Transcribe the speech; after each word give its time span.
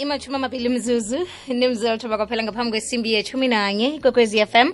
imathumi 0.00 0.36
amabili 0.36 0.68
mzuzu 0.68 1.18
nimzuzu 1.48 1.92
lithoba 1.92 2.16
kwaphela 2.16 2.42
ngaphambi 2.42 2.70
kwesimbi 2.70 3.12
yethumi 3.12 3.48
nanye 3.48 3.98
kwekwezi 4.00 4.46
fm 4.46 4.72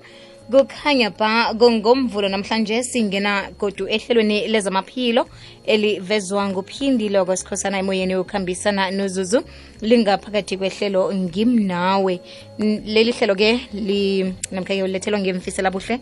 kukhanya 0.51 1.11
ba 1.11 1.55
ngomvulo 1.55 2.29
namhlanje 2.29 2.83
singena 2.83 3.51
godu 3.59 3.89
ehlelweni 3.89 4.47
lezamaphilo 4.47 5.27
elivezwa 5.67 6.49
nguphindile 6.49 7.25
kwesikhosana 7.25 7.79
emoyeni 7.79 8.13
yokuhambisana 8.13 8.91
nozuzu 8.91 9.43
lingaphakathi 9.81 10.57
kwehlelo 10.57 11.15
ngimnawe. 11.15 12.21
Leli 12.87 13.13
hlelo 13.13 13.35
ke 13.35 13.61
li 13.73 14.35
namkha-ke 14.53 14.83
ulethelwa 14.83 15.21
ngemfisela 15.21 15.71
buhle 15.71 15.99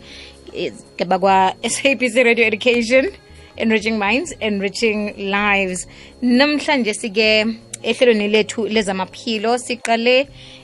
eh, 0.52 0.72
bakwa-sabc 1.06 2.14
radio 2.24 2.44
education 2.44 3.08
enriching 3.56 3.98
minds 3.98 4.34
enriching 4.40 5.14
lives. 5.16 5.88
Namhlanje 6.22 6.94
sike 6.94 7.46
ehlelweni 7.90 8.28
lethu 8.28 8.66
lezamaphilo 8.74 9.58
siqale 9.58 10.16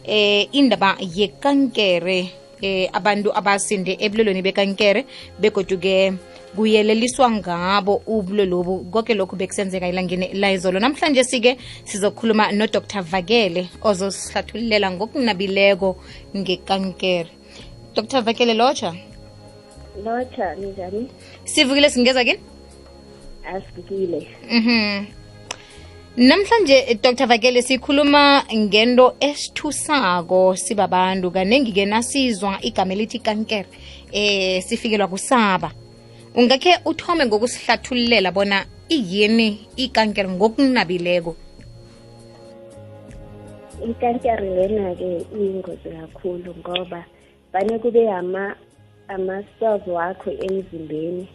eh 0.05 0.49
indaba 0.53 0.97
yekankere 1.17 2.19
eh 2.63 2.89
abantu 2.93 3.29
abasinde 3.39 3.93
ebulelweni 4.05 4.43
bekankere 4.43 5.05
begodu-ke 5.41 6.13
kuyeleliswa 6.57 7.31
ngabo 7.31 8.03
ubulolobu 8.07 8.85
konke 8.91 9.15
lokhu 9.15 9.37
bekusenzeka 9.37 9.87
elangeni 9.87 10.35
layizolo 10.35 10.79
namhlanje 10.81 11.25
sike 11.25 11.57
sizokhuluma 11.85 12.53
nodr 12.53 13.03
vakele 13.03 13.69
ozosihlathululela 13.83 14.91
ngokunabileko 14.91 15.97
ngekankere. 16.37 17.31
Dr 17.95 18.21
vakele 18.23 18.55
lotsha. 18.55 18.95
Lotsha 20.05 20.55
ninjani? 20.55 21.09
Sivukile 21.45 21.91
singeza 21.91 22.25
kini? 22.25 22.41
Asikile 23.45 24.27
Mhm. 24.51 25.20
Namhlanje 26.17 26.99
Dr 27.03 27.27
Vakele 27.27 27.63
sikhuluma 27.63 28.43
ngento 28.55 29.15
esithusako 29.21 30.57
sibabantu 30.57 31.31
kanengi 31.31 31.73
ke 31.73 31.87
nasizwa 31.87 32.59
igama 32.63 32.93
elithi 32.93 33.19
kankere 33.19 33.67
eh 34.13 34.63
sifikelwa 34.63 35.07
kusaba. 35.09 35.71
Ungakhe 36.35 36.79
uthome 36.85 37.27
ngokusihlathululela 37.27 38.33
bona 38.33 38.67
iyini 38.89 39.59
ikankere 39.77 40.29
ngokunabileko. 40.29 41.37
ikankere 43.89 44.51
lena-ke 44.69 45.25
iyingozi 45.35 45.89
kakhulu 45.89 46.55
ngoba 46.59 47.05
bane 47.53 47.79
kube 47.79 48.11
ama 48.13 48.55
ama-cells 49.09 49.87
wakho 49.87 50.31
emzimbeni 50.31 51.29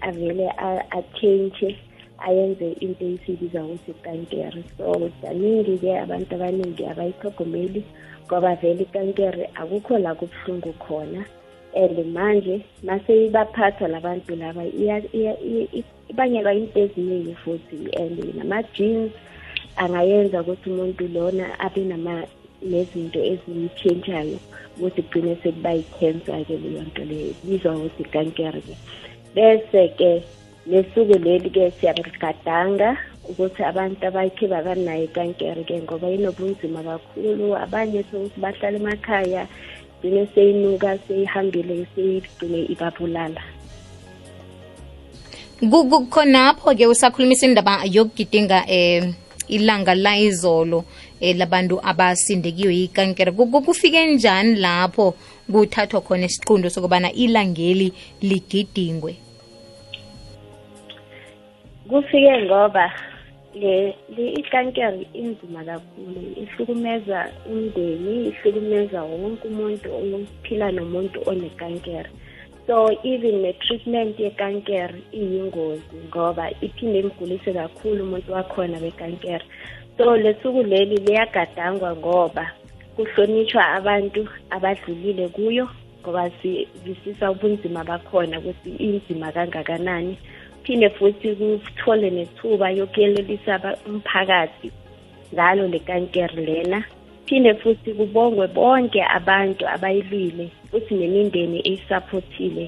avele 0.00 0.48
a- 0.58 0.84
a-change 0.90 1.76
ayenze 2.18 2.72
into 2.80 3.04
esiyibiza 3.04 3.64
ukuthi 3.64 3.90
ikankere 3.90 4.62
so 4.76 5.10
kaningi-ke 5.22 5.90
abantu 6.04 6.34
abaningi 6.34 6.82
abayithogomeli 6.86 7.82
ngoba 8.26 8.54
vele 8.60 8.82
ikankere 8.82 9.50
akukho 9.54 9.98
la 9.98 10.14
kubuhlungu 10.14 10.72
khona. 10.78 11.24
And 11.74 11.98
manje 12.14 12.64
mase 12.82 13.26
ibaphatha 13.26 13.88
labantu 13.88 14.36
laba 14.36 14.64
ibangelwa 16.10 16.54
into 16.54 16.80
eziningi 16.80 17.34
futhi. 17.44 17.92
And 17.96 18.18
nama-jeans 18.34 19.12
angayenza 19.76 20.40
ukuthi 20.40 20.70
umuntu 20.70 21.08
lona 21.08 21.60
abe 21.60 21.84
nezinto 22.62 23.20
ezimtshentshayo 23.20 24.38
ukuthi 24.76 25.02
kugcine 25.02 25.36
sekuba 25.42 25.70
yi-cancer-ke 25.72 26.56
leyo 26.56 26.82
nto 26.82 27.04
leyo 27.04 27.26
ibizwa 27.30 27.76
ukuthi 27.76 28.02
ikankere-ke 28.02 28.74
bese-ke 29.34 30.22
nesuku 30.66 31.18
leli-ke 31.18 31.70
siyaligadanga 31.80 32.96
ukuthi 33.28 33.62
abantu 33.62 34.06
abakhe 34.06 34.46
babanayo 34.46 35.04
ikankere-ke 35.04 35.82
ngoba 35.82 36.10
inobunzima 36.10 36.82
kakhulu. 36.82 37.56
Abanye 37.56 38.04
bahlala 38.36 38.76
emakhaya 38.78 39.46
gcine 40.02 40.26
seyinuka 40.34 40.98
seyihambile 41.06 41.86
seyigcine 41.94 42.66
ibabulala. 42.72 43.42
Ku- 45.60 45.88
ku- 45.88 46.06
khonapho 46.06 46.74
ke 46.76 46.86
usakhulumisa 46.86 47.46
indaba 47.46 47.82
yokugidinga 47.84 48.66
um 48.68 49.14
ilanga 49.48 49.94
la 49.94 50.18
izolo 50.18 50.84
um 51.22 51.36
labantu 51.38 51.80
abasindekiwe 51.82 52.74
yikankere. 52.74 53.32
Ku- 53.32 53.46
ku- 53.46 53.62
kufike 53.62 54.06
njani 54.06 54.54
lapho 54.60 55.14
kuthathwa 55.50 56.00
khona 56.00 56.26
isiqundo 56.26 56.70
sokubana 56.70 57.12
ilangeli 57.12 57.92
ligidingwe 58.22 59.16
kufike 61.88 62.42
ngoba 62.42 62.92
le 63.54 63.94
le 64.16 64.24
ikankere 64.40 65.06
inzima 65.14 65.64
kakhulu 65.64 66.20
ihlukumeza 66.42 67.18
umndeni 67.50 68.28
ihlukumeza 68.28 69.02
wonke 69.02 69.48
umuntu 69.48 69.86
ophila 69.96 70.72
nomuntu 70.72 71.18
onekankere. 71.30 72.10
So 72.66 72.90
even 73.04 73.42
ne-treatment 73.42 74.18
yekankere 74.18 74.98
iyingozi 75.12 75.96
ngoba 76.08 76.50
iphinde 76.60 76.98
imgulise 76.98 77.52
kakhulu 77.52 78.04
umuntu 78.04 78.32
wakhona 78.32 78.78
wekankere. 78.78 79.44
So 79.96 80.16
lesuku 80.16 80.62
leli 80.62 80.96
liyagadangwa 80.96 81.96
ngoba 81.96 82.44
kuhlonishwa 82.96 83.68
abantu 83.68 84.28
abadlulile 84.50 85.28
kuyo 85.28 85.68
ngoba 86.02 86.30
sivisisa 86.30 87.30
ubunzima 87.30 87.84
bakhona 87.84 88.38
ukuthi 88.38 88.70
inzima 88.70 89.32
kangakanani. 89.32 90.18
Phinde 90.66 90.90
futhi 90.90 91.28
kuthole 91.38 92.10
nethuba 92.10 92.70
yokuyelelisa 92.70 93.54
umphakathi 93.88 94.68
ngalo 95.34 95.68
le 95.68 95.78
kankere 95.78 96.42
lena. 96.48 96.84
Phinde 97.26 97.54
futhi 97.54 97.90
kubongwe 97.94 98.46
bonke 98.48 99.00
abantu 99.18 99.62
abayilwile 99.74 100.50
futhi 100.70 100.94
nemindeni 100.94 101.58
eyisaphothile 101.68 102.66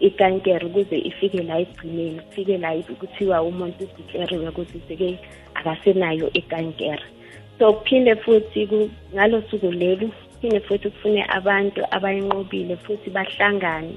ikankere 0.00 0.66
ukuze 0.66 0.98
ifike 0.98 1.42
la 1.42 1.58
ekugcineni 1.62 2.20
kufike 2.26 2.58
la 2.58 2.70
kuthiwa 3.00 3.42
umuntu 3.42 3.84
usikleriwe 3.84 4.48
ukuthi 4.48 4.78
seke 4.88 5.18
akasenayo 5.54 6.26
ikankere. 6.40 7.06
So 7.58 7.72
kuphinde 7.72 8.16
futhi 8.16 8.68
ngalo 9.14 9.42
suku 9.50 9.70
lelu 9.70 10.10
phinde 10.40 10.60
futhi 10.60 10.90
kufune 10.90 11.22
abantu 11.28 11.80
abayinqobile 11.90 12.76
futhi 12.76 13.10
bahlangane. 13.10 13.94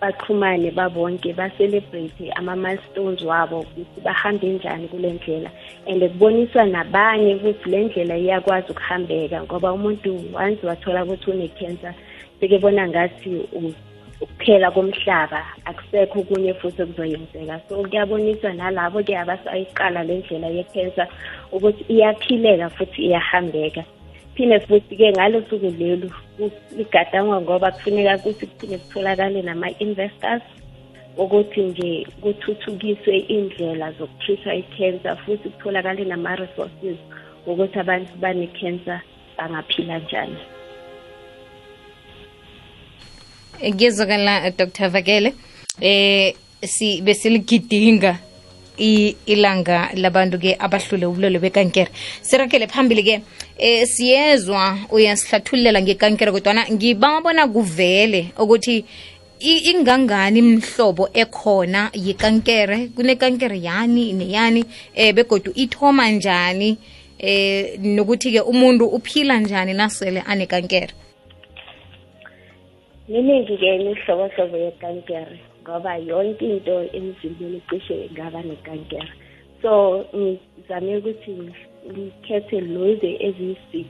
Baxhumane 0.00 0.70
babonke 0.70 1.32
ba-celebrate 1.32 2.32
ama-milestones 2.36 3.22
wabo 3.22 3.60
ukuthi 3.60 4.00
bahambe 4.04 4.48
njani 4.48 4.88
kule 4.88 5.12
ndlela. 5.12 5.50
And 5.86 6.02
kuboniswa 6.02 6.64
nabanye 6.66 7.34
ukuthi 7.34 7.70
le 7.70 7.84
ndlela 7.84 8.16
iyakwazi 8.18 8.72
ukuhambeka 8.72 9.42
ngoba 9.42 9.72
umuntu 9.72 10.10
once 10.34 10.66
wathola 10.66 11.04
ukuthi 11.04 11.30
une-cancer 11.30 11.94
sekebona 12.40 12.88
ngathi 12.88 13.30
u- 13.52 13.74
ukuphela 14.20 14.70
komhlaba 14.70 15.44
akusekho 15.64 16.20
okunye 16.20 16.54
futhi 16.54 16.82
okuzoyenzeka. 16.82 17.60
So 17.68 17.82
kuyaboniswa 17.82 18.52
nalabo-ke 18.52 19.16
abasayiqala 19.18 20.04
le 20.04 20.18
ndlela 20.18 20.48
ye-cancer 20.48 21.08
ukuthi 21.52 21.84
iyaphileka 21.92 22.68
futhi 22.70 23.02
iyahambeka. 23.02 23.84
Phinde 24.34 24.60
futhi-ke 24.60 25.12
ngalo 25.12 25.42
suku 25.50 25.70
lelu 25.78 26.10
ku- 26.40 26.76
ligadangwa 26.76 27.40
ngoba 27.40 27.70
kufuneka 27.72 28.16
ukuthi 28.16 28.46
kuphinde 28.46 28.78
kutholakale 28.78 29.42
nama-investors 29.42 30.42
ukuthi 31.16 31.60
nje 31.62 32.06
kuthuthukiswe 32.22 33.16
indlela 33.18 33.92
zokuthrisha 33.92 34.54
i-cancer 34.54 35.16
futhi 35.26 35.48
kutholakale 35.48 36.04
nama-resources 36.04 36.98
ukuthi 37.46 37.78
abantu 37.78 38.12
bane-cancer 38.22 39.00
bangaphila 39.36 39.98
njani. 39.98 40.38
Ngiyezwakala 43.68 44.50
dr 44.50 44.88
vakele. 44.88 45.34
Eh 45.80 46.34
si 46.62 47.02
besiligidinga 47.02 48.12
i- 48.12 48.29
ilanga 49.26 49.90
labantu 49.94 50.38
ke 50.38 50.56
abahlule 50.58 51.06
ubulolo 51.06 51.38
bekankere. 51.38 51.90
Sirakele 52.22 52.66
phambili 52.66 53.02
ke 53.02 53.20
eh 53.58 53.86
siyezwa 53.86 54.78
uyasihlathulela 54.90 55.82
ngekankere 55.82 56.32
kodwana 56.32 56.64
ngibabona 56.70 57.48
kuvele 57.48 58.32
ukuthi 58.38 58.84
ingangani 59.40 60.38
imhlobo 60.38 61.08
ekhona 61.14 61.90
yikankere 61.94 62.88
kunekankere 62.96 63.60
yani 63.60 64.12
neyani? 64.12 64.64
Eh 64.94 65.14
begodu 65.14 65.52
ithoma 65.54 66.10
njani? 66.10 66.78
Eh 67.18 67.78
nokuthi 67.78 68.32
ke 68.32 68.40
umuntu 68.40 68.86
uphila 68.86 69.38
njani 69.40 69.74
nasele 69.74 70.20
anekankere? 70.20 70.94
Miningi-ke 73.08 73.76
imihlobohlobo 73.76 74.56
yekankere 74.56 75.49
ngoba 75.70 75.96
yonke 75.96 76.46
into 76.56 76.76
emzimbeni 76.92 77.62
cishe 77.70 78.06
ingaba 78.06 78.42
nekankere. 78.42 79.08
So 79.62 80.04
ngizame 80.16 80.96
ukuthi 80.96 81.52
ngikhethe 81.90 82.60
lezi 82.60 83.10
eziyi-six 83.26 83.88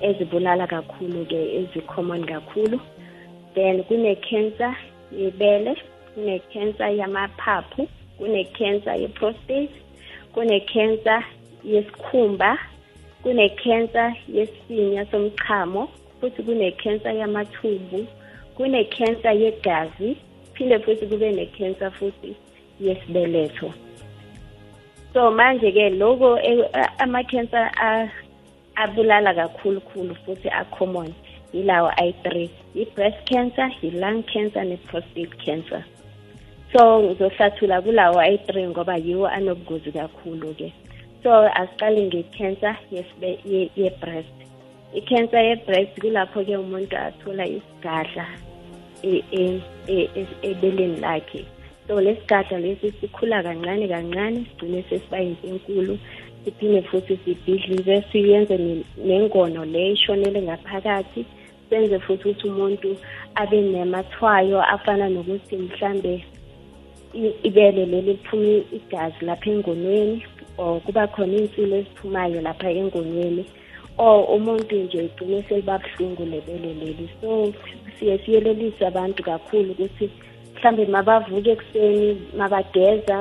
ezibulala 0.00 0.66
kakhulu-ke 0.66 1.40
ezi-common 1.58 2.24
kakhulu. 2.24 2.80
Then 3.54 3.84
kune-cancer 3.84 4.74
yebele 5.12 5.76
kune-cancer 6.14 6.88
yamaphaphu 7.00 7.88
kune-cancer 8.18 8.94
ye-prostate 9.02 9.74
kune-cancer 10.34 11.20
yesikhumba 11.64 12.58
kune-cancer 13.22 14.16
yesinya 14.28 15.04
somchamo 15.10 15.88
futhi 16.20 16.42
kune-cancer 16.42 17.12
yamathumbu 17.12 18.06
kune-cancer 18.56 19.32
yegazi 19.42 20.16
phinde 20.60 20.78
futhi 20.78 21.06
kube 21.06 21.32
ne-cancer 21.32 21.90
futhi 21.90 22.36
yesibeletho. 22.80 23.72
So 25.14 25.30
manje-ke 25.30 25.90
loko 25.90 26.38
eh, 26.38 26.88
ama-cancer 26.98 27.70
abulala 28.76 29.34
kakhulu 29.34 29.80
khulu 29.80 30.14
futhi 30.26 30.48
a-common 30.52 31.14
yilawo 31.54 31.90
ayi-three 31.96 32.50
i-breast 32.74 33.24
cancer 33.26 33.70
i-lung 33.82 34.22
cancer 34.22 34.64
ne-prostate 34.64 35.32
cancer. 35.44 35.84
So 36.72 37.02
ngizohlathula 37.02 37.82
kulawo 37.82 38.20
ayi-three 38.20 38.66
ngoba 38.66 38.96
yiwo 38.96 39.28
anobungozi 39.28 39.92
kakhulu-ke. 39.92 40.72
So 41.22 41.30
asiqale 41.48 42.06
nge-cancer 42.06 42.76
ye-breast. 43.76 44.36
I-cancer 44.94 45.40
ye-breast 45.40 46.00
kulapho-ke 46.00 46.56
umuntu 46.56 46.96
athola 46.96 47.46
isigadla 47.46 48.26
e, 48.28 48.34
e, 48.34 48.44
e, 48.46 48.49
ebeleni 49.02 51.00
lakhe. 51.00 51.44
So 51.86 52.00
lesigadla 52.00 52.58
lesi 52.58 52.92
sikhula 53.00 53.42
kancane 53.42 53.88
kancane 53.88 54.46
sigcine 54.46 54.84
sesiba 54.88 55.18
yinto 55.18 55.46
enkulu 55.48 55.98
siphinde 56.44 56.82
futhi 56.82 57.18
sibhidlize 57.24 58.04
siyenze 58.12 58.84
nengono 59.04 59.64
le 59.64 59.92
ishonele 59.92 60.42
ngaphakathi 60.42 61.24
senze 61.70 61.98
futhi 61.98 62.28
ukuthi 62.28 62.48
umuntu 62.48 62.96
abe 63.34 63.60
nemathwayo 63.60 64.62
afana 64.62 65.08
nokuthi 65.08 65.56
mhlambe 65.56 66.24
ibele 67.42 67.86
leli 67.86 68.02
liphume 68.02 68.62
igazi 68.72 69.24
lapha 69.24 69.50
engonweni 69.50 70.22
or 70.58 70.80
kuba 70.80 71.06
khona 71.06 71.36
iy'nsilo 71.36 71.76
eziphumayo 71.76 72.40
lapha 72.40 72.70
engonweni. 72.70 73.44
Or 74.06 74.18
umuntu 74.36 74.76
nje 74.76 74.98
igcine 75.04 75.42
seliba 75.48 75.78
buhlungu 75.82 76.24
lebele 76.32 76.72
leli. 76.80 77.06
So 77.20 77.52
siye 77.98 78.18
siyelelise 78.18 78.86
abantu 78.86 79.22
kakhulu 79.22 79.72
ukuthi 79.72 80.10
mhlambe 80.54 80.86
mabavuke 80.86 81.50
ekuseni 81.52 82.06
mabageza 82.38 83.16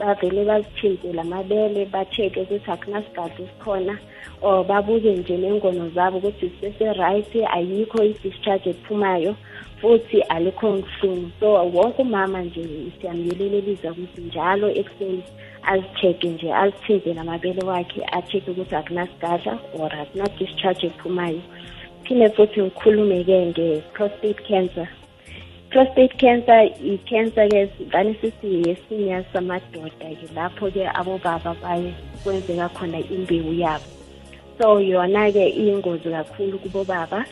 bavele 0.00 0.44
bazithinte 0.50 1.12
lamabele 1.18 1.80
ba-check-e 1.92 2.40
ukuthi 2.42 2.70
akunasigadli 2.70 3.44
sikhona 3.50 3.94
or 4.42 4.64
babuke 4.64 5.10
nje 5.16 5.36
nengono 5.36 5.90
zabo 5.94 6.18
ukuthi 6.18 6.46
zisese-right 6.48 7.32
ayikho 7.56 7.98
i-discharge 8.04 8.70
ephumayo 8.70 9.32
futhi 9.80 10.20
alikho 10.34 10.68
ngihlungu 10.76 11.30
so 11.40 11.48
wonke 11.74 12.02
umama 12.02 12.42
nje 12.42 12.62
siyamyelelelisa 13.00 13.90
ukuthi 13.92 14.20
njalo 14.20 14.66
ekuseni 14.80 15.22
azi-check-e 15.72 16.28
nje 16.28 16.48
azithinte 16.62 17.14
namabele 17.14 17.62
wakhe 17.70 18.00
a-check-e 18.16 18.50
ukuthi 18.50 18.74
akunasigadla 18.76 19.52
or 19.78 19.90
akuna-discharge 20.02 20.86
ephumayo. 20.86 21.42
Phinde 22.04 22.28
futhi 22.36 22.62
ngikhulume-ke 22.62 23.36
nge-prostate 23.46 24.40
cancer. 24.48 24.88
Prostate 25.70 26.14
cancer 26.22 26.60
i-cancer-ke 26.92 27.60
vane 27.92 28.14
sithi 28.20 28.68
yesinya 28.68 29.24
samadoda-ke 29.32 30.26
lapho-ke 30.36 30.88
abobaba 31.00 31.52
kwenzeka 32.22 32.68
khona 32.76 32.98
imbewu 32.98 33.52
yabo. 33.52 33.88
So 34.58 34.80
yona-ke 34.80 35.44
iyingozi 35.60 36.08
kakhulu 36.10 36.58
kubobaba. 36.58 37.24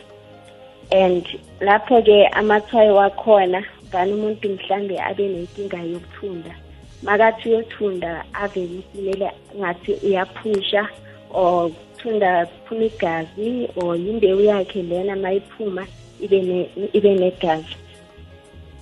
And 0.91 1.25
lapho-ke 1.59 2.29
amathwayo 2.39 2.95
wakhona 2.95 3.63
vane 3.91 4.13
umuntu 4.13 4.49
mhlambe 4.49 4.95
abe 5.01 5.27
nenkinga 5.27 5.79
yokuthunda 5.91 6.66
makathi 7.03 7.49
uyothunda 7.49 8.25
ave 8.33 8.67
kumele 8.91 9.31
ngathi 9.57 9.91
uyaphusha 10.05 10.89
or 11.29 11.71
thunda 11.97 12.47
phuma 12.65 12.85
igazi 12.85 13.69
or 13.75 13.95
yimbewu 13.95 14.41
yakhe 14.41 14.81
lena 14.81 15.15
mayiphuma 15.15 15.87
ibe 16.93 17.15
negazi. 17.15 17.75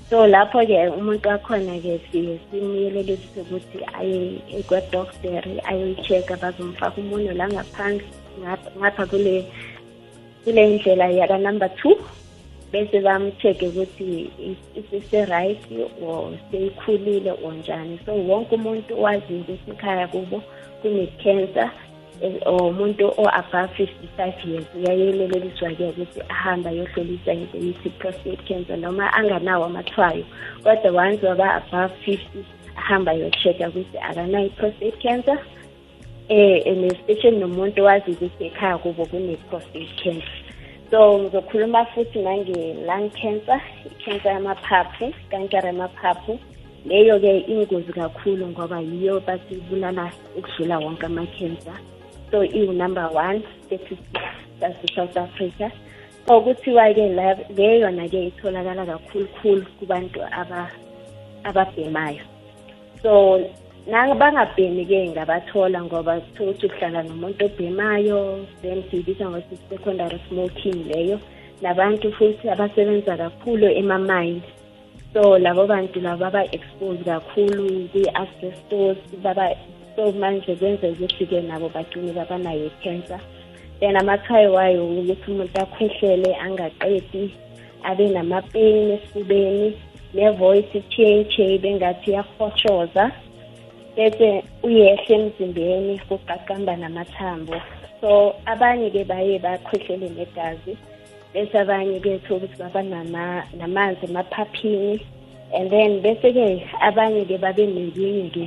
So 0.10 0.28
lapho-ke 0.28 0.90
umuntu 0.94 1.30
wakhona-ke 1.30 2.00
siye 2.12 2.40
simyelelise 2.52 3.42
ukuthi 3.42 3.80
aye 4.00 4.40
kwa-doctor 4.68 5.44
ayoyi-check-a 5.66 6.38
bazomfaka 6.38 7.02
umunwe 7.02 7.34
la 7.34 7.50
ngaphandle 7.50 8.06
ngapha 8.78 9.06
kule 9.06 9.46
kule 10.44 10.62
ndlela 10.68 11.10
yaka 11.10 11.38
number 11.38 11.70
two. 11.76 11.98
Bese 12.72 13.02
bam-check-e 13.02 13.68
ukuthi 13.68 14.30
isise-right 14.76 15.62
or 16.02 16.32
seyikhulile 16.52 17.34
or 17.44 17.54
njani? 17.54 18.00
So 18.06 18.14
wonke 18.14 18.56
umuntu 18.56 19.02
waziyo 19.02 19.40
ukuthi 19.40 19.72
ekhaya 19.72 20.08
kubo 20.08 20.42
kune-cancer 20.82 21.72
umuntu 22.46 23.14
o-above 23.18 23.70
fifty 23.76 24.08
five 24.18 24.36
years 24.46 24.66
uyayeleleliswa-ke 24.76 25.84
ukuthi 25.90 26.22
ahambe 26.30 26.70
ayohlolisa 26.70 27.34
into 27.34 27.58
yithi 27.58 27.90
prostate 27.90 28.44
cancer 28.48 28.78
noma 28.78 29.14
anganawo 29.14 29.66
amathwayo 29.66 30.26
kodwa 30.64 30.92
once 30.92 31.28
waba-above 31.28 31.94
fifty 32.06 32.46
ahambe 32.76 33.12
ayo-check-a 33.12 33.70
ukuthi 33.70 33.98
akanayo 33.98 34.46
i-prostate 34.46 34.98
cancer 35.02 35.40
eh 36.30 36.64
and 36.66 36.92
especially 36.92 37.38
nomuntu 37.38 37.84
wazi 37.84 38.12
ukuthi 38.12 38.46
ekhaya 38.46 38.78
kubo 38.78 39.06
kune-prostate 39.06 39.94
cancer. 40.04 40.45
So 40.92 41.20
ngizokhuluma 41.20 41.86
futhi 41.94 42.20
nange-lung 42.22 43.10
cancer 43.20 43.62
i-cancer 43.86 44.32
yamaphaphu 44.38 45.14
kankere 45.32 45.68
yamaphaphu. 45.68 46.40
Leyo-ke 46.86 47.50
ingozi 47.50 47.92
kakhulu 47.94 48.48
ngoba 48.48 48.78
yiyo 48.80 49.20
bathi 49.20 49.54
ibulala 49.58 50.12
ukudlula 50.38 50.78
wonke 50.80 51.06
ama-cancer 51.06 51.78
so 52.32 52.44
iwu-number 52.44 53.10
one 53.14 53.44
statistics 53.66 54.38
sase-south 54.60 55.18
africa. 55.18 55.72
So 56.28 56.42
kuthiwa-ke 56.42 57.06
le 57.58 57.80
yona-ke 57.80 58.30
itholakala 58.30 58.86
kakhulukhulu 58.86 59.66
kubantu 59.80 60.22
ababhemayo. 61.44 62.22
So 63.02 63.42
bangabhemi-ke 63.86 65.14
ngabathola 65.14 65.84
ngoba 65.84 66.20
kuthiwa 66.20 66.50
ukuthi 66.50 66.66
uhlala 66.66 67.04
nomuntu 67.04 67.46
obhemayo 67.46 68.46
then 68.62 68.82
siyibiza 68.90 69.30
ngokuthi 69.30 69.58
secondary 69.70 70.20
smoking 70.28 70.90
leyo. 70.90 71.20
Nabantu 71.62 72.12
futhi 72.18 72.50
abasebenza 72.50 73.18
kakhulu 73.18 73.68
ema-mind 73.70 74.42
so 75.14 75.38
labo 75.38 75.68
bantu 75.68 76.02
labo 76.02 76.26
baba-expose 76.26 77.04
kakhulu 77.06 77.88
kwi-asbestos 77.94 78.98
baba 79.24 79.54
so 79.96 80.12
manje 80.12 80.56
kwenza 80.56 80.88
ukuthi-ke 80.90 81.42
nabo 81.42 81.70
bagcine 81.70 82.12
babanayo 82.12 82.66
i-cancer. 82.66 83.20
Then 83.80 83.98
amathwayo 83.98 84.54
wayo 84.54 84.82
ukuthi 84.88 85.32
umuntu 85.32 85.62
akhwehlele 85.62 86.36
angaqedi 86.36 87.34
abe 87.84 88.10
namapeni 88.10 88.94
esifubeni 88.94 89.77
nevoice 90.13 90.77
ichiye 90.77 91.58
bengathi 91.58 92.12
iyahotshoza 92.12 93.12
bese 93.96 94.44
uyehle 94.64 95.16
emzimbeni 95.16 96.00
kuqaqamba 96.08 96.75
namathambo. 96.75 97.56
So 98.02 98.36
abanye-ke 98.46 99.04
baye 99.08 99.40
bakhwehlele 99.40 100.10
negazi 100.10 100.78
bese 101.34 101.56
abanye-ke 101.60 102.20
thola 102.28 102.46
ukuthi 102.46 102.58
baba 102.60 102.82
namanzi 103.60 104.06
emaphaphini. 104.06 105.00
And 105.54 105.72
then 105.72 106.02
bese-ke 106.04 106.68
abanye-ke 106.82 107.40
babe 107.40 107.64
nelinye-ke 107.68 108.46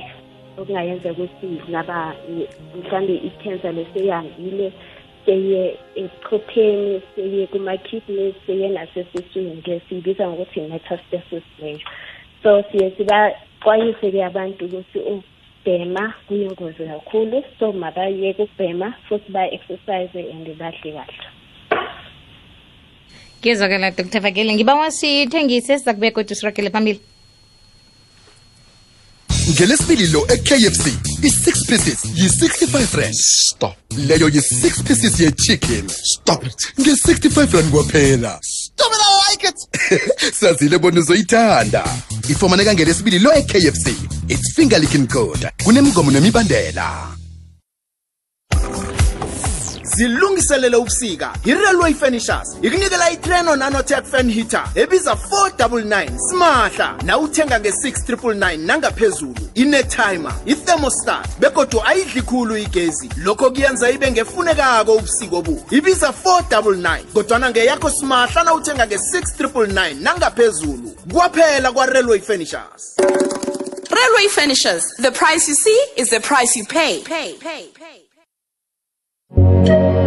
okungayenza 0.57 1.11
ukuthi 1.11 1.61
ngaba 1.69 2.13
mhlambe 2.75 3.15
i-cancer 3.27 3.73
leseyandile 3.73 4.71
seye 5.25 5.77
echopheni 5.95 7.01
seye 7.15 7.47
kuma-kidneys 7.47 8.35
seye 8.45 8.69
nasesiswini-ke 8.69 9.81
siyibiza 9.89 10.27
ngokuthi 10.27 10.59
i-metastasis 10.59 11.43
leyo. 11.61 11.79
So 12.43 12.63
siye 12.71 12.91
sibaxwayise-ke 12.91 14.25
abantu 14.25 14.65
ukuthi 14.65 14.99
ukubhema 15.59 16.13
kuyingozi 16.27 16.85
kakhulu. 16.87 17.43
So 17.59 17.71
mabayeke 17.73 18.43
ukubhema 18.43 18.93
futhi 19.09 19.31
ba-exercise 19.31 20.31
and 20.31 20.57
badle 20.57 20.91
kahle. 20.93 21.25
Ngizwakela 23.41 23.91
dr 23.91 24.19
vakele 24.19 24.53
ngiba 24.53 24.75
wasithengise 24.75 25.77
siza 25.77 25.93
kodwa 25.93 26.35
sirakele 26.35 26.69
phambili. 26.69 26.99
Ngelesibili 29.49 30.07
lo 30.07 30.27
e-kfc 30.27 30.87
i-6 31.23 31.67
pieces 31.67 32.05
yi-65 32.15 32.97
rand. 32.97 33.15
Stop. 33.15 33.75
Leyo 33.97 34.29
yi-6 34.29 34.83
pieces 34.83 35.19
ye-chicken. 35.19 35.89
Stop 35.89 36.45
it. 36.45 36.73
Nge-65 36.79 37.53
rand 37.53 37.71
kwaphela 37.71 38.39
stop 38.79 38.91
it 38.93 39.01
I 39.01 39.29
like 39.29 39.43
it? 39.43 40.33
Sazile 40.39 40.77
bona 40.77 40.99
uzoyithanda. 40.99 41.83
Ifumaneka 42.29 42.73
ngelesibili 42.73 43.19
lo 43.19 43.33
e-kfc 43.33 43.87
it's 44.27 44.53
finger 44.55 44.79
licking 44.79 45.07
code. 45.07 45.49
Kunemgomo 45.63 46.11
nemibandela. 46.11 47.18
Zilungiselele 50.03 50.77
ubusika 50.77 51.33
i-railway 51.45 51.93
furnishers 51.93 52.57
ikunikela 52.61 53.11
itreno 53.11 53.55
nanotech 53.55 54.05
fan 54.05 54.31
heater 54.31 54.63
ebiza 54.75 55.11
499 55.13 56.17
simahla 56.29 56.95
nawuthenga 57.05 57.59
nge-6999 57.59 58.57
nangaphezulu 58.57 59.35
inetimer 59.53 60.33
ithermostat 60.45 61.27
begodwa 61.39 61.85
ayidli 61.85 62.21
khulu 62.21 62.57
igezi 62.57 63.09
lokho 63.17 63.51
kuyenza 63.51 63.89
ibe 63.89 64.11
ngefunekako 64.11 64.93
ubusika 64.95 65.35
obu 65.35 65.65
ibiza 65.71 66.13
499 66.25 67.03
kodwana 67.13 67.49
ngeyakho 67.49 67.89
simahla 67.89 68.43
nawuthenga 68.43 68.85
nge-6999 68.87 70.01
nangaphezulu 70.01 70.95
kwaphela 71.13 71.71
kwa-railway 71.71 72.19
furnishers 72.19 72.95
Railway 73.99 74.27
Furnishers. 74.29 74.83
The 74.99 75.11
price 75.11 75.47
you 75.49 75.55
see 75.55 75.85
is 75.97 76.09
the 76.09 76.19
price 76.21 76.55
you 76.55 76.63
pay. 76.65 77.01
Pay, 77.03 77.33
pay, 77.39 77.67
pay. 77.73 78.08
Thank 79.35 79.69
you. 79.69 79.98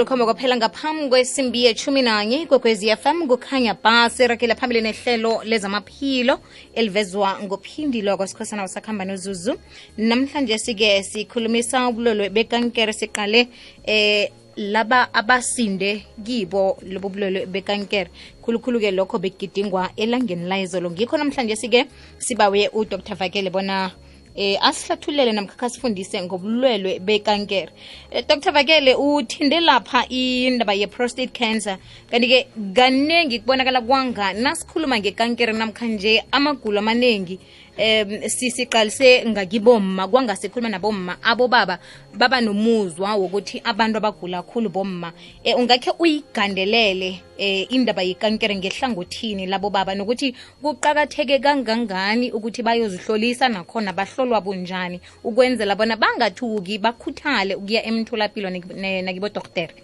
Khomba 0.00 0.24
kwaphela 0.24 0.56
ngaphambi 0.56 1.08
kwesimbi 1.08 1.64
yethumi 1.64 2.02
nanye 2.02 2.46
kwekwezi 2.46 2.96
fm 2.96 3.28
kukhanya 3.28 3.74
bhasi 3.74 4.26
rakela 4.26 4.54
phambili 4.54 4.80
nehlelo 4.80 5.42
lezamaphilo 5.44 6.40
elivezwa 6.74 7.38
ngophindi 7.42 8.02
kwasikhosana 8.02 8.64
usakhamba 8.64 9.04
nozuzu. 9.04 9.54
Namhlanje 9.98 10.58
sike 10.58 11.02
sikhulumisa 11.02 11.88
ubulwelwe 11.88 12.30
bekankere 12.30 12.92
siqale 12.92 13.48
eh 13.84 14.30
laba 14.56 15.14
abasinde 15.14 16.06
kibo 16.24 16.78
lobu 16.82 17.08
bulwelwe 17.08 17.46
bekankere. 17.46 18.10
Khulukhulu-ke 18.42 18.90
lokho 18.90 19.18
begidingwa 19.18 19.90
elangeni 19.96 20.48
layizolo 20.48 20.90
ngikho 20.90 21.16
namhlanje 21.18 21.56
sike 21.56 21.86
sibawe 22.18 22.68
udr. 22.72 23.14
Vakele 23.14 23.50
bona 23.50 23.90
eh 24.36 24.58
asihlathulele 24.60 25.32
namkhakha 25.32 25.70
sifundise 25.70 26.22
ngobulwelwe 26.22 26.98
bekankere. 26.98 27.72
Eh, 28.10 28.24
dr 28.28 28.52
vakele 28.52 28.94
uthinde 28.94 29.60
lapha 29.60 30.06
indaba 30.08 30.72
ye-prostate 30.74 31.32
cancer. 31.32 31.78
Kanti-ke 32.10 32.46
kaningi 32.74 33.38
kubonakala 33.40 33.80
kwanga 33.80 34.32
nasikhuluma 34.32 34.98
ngekankere 34.98 35.52
namkhanje 35.52 36.24
amagulu 36.32 36.78
amaningi 36.78 37.38
um 37.78 38.28
sisiqalise 38.28 39.24
ngakibomma 39.26 40.08
kwanga 40.08 40.36
sikhuluma 40.36 40.68
nabomma 40.68 41.16
abobaba 41.22 41.78
baba 42.14 42.40
nomuzwa 42.40 43.14
wokuthi 43.16 43.62
abantu 43.64 43.96
abagula 43.96 44.42
kakhulu 44.42 44.68
bomma. 44.68 45.12
Eh, 45.44 45.56
ungakhe 45.56 45.90
uyigandelele 45.98 47.20
eh, 47.38 47.66
indaba 47.72 48.02
yekankere 48.02 48.56
ngehlangothini 48.56 49.46
labo 49.46 49.70
baba 49.70 49.94
nokuthi 49.94 50.34
kuqakatheke 50.62 51.38
kangangani 51.38 52.32
ukuthi 52.32 52.62
bayozihlolisa 52.62 53.48
nakhona 53.48 53.92
bahlolwa 53.92 54.40
bunjani 54.40 55.00
ukwenzela 55.24 55.74
bona 55.74 55.96
bangathuki 55.96 56.78
bakhuthale 56.78 57.54
ukuya 57.54 57.86
emtholapilo 57.86 58.50
nakibodoktere 58.50 59.74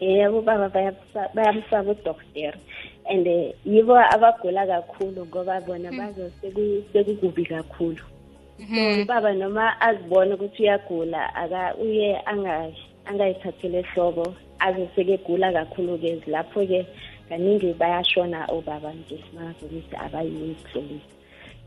yebo 0.00 0.42
baba 0.42 0.66
bayamsa- 0.68 1.30
bayamsaba 1.34 1.90
udokotera 1.90 2.58
and 3.10 3.26
eh, 3.26 3.52
yibo 3.66 3.96
abagula 3.98 4.66
kakhulu 4.66 5.26
ngoba 5.26 5.60
bona 5.66 5.90
bazo 5.92 6.30
seku- 6.42 6.82
sekukubi 6.92 7.44
kakhulu. 7.44 8.02
So 8.98 9.04
baba 9.04 9.32
noma 9.34 9.80
azibone 9.80 10.34
ukuthi 10.34 10.62
uyagula 10.62 11.34
aka 11.34 11.74
uye 11.76 12.16
anga- 12.26 12.70
angayithathele 13.06 13.78
ehloko 13.82 14.34
aze 14.60 14.88
sekegula 14.94 15.52
kakhulu-ke. 15.52 16.22
Lapho-ke 16.26 16.86
kaningi 17.28 17.72
bayashona 17.74 18.46
obaba 18.48 18.94
ngesimanga 18.94 19.54
ukuthi 19.62 19.96
abayihlolisa 19.96 21.08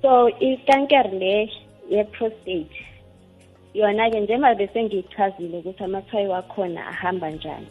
so 0.02 0.30
ikankere 0.40 1.12
le 1.20 1.50
ye-prostate 1.90 2.78
yona-ke 3.74 4.20
njengoba 4.20 4.56
bese 4.56 4.84
ngiyichazile 4.84 5.58
ukuthi 5.58 5.84
amathwayo 5.84 6.30
wakhona 6.30 6.88
ahamba 6.88 7.30
njani. 7.32 7.68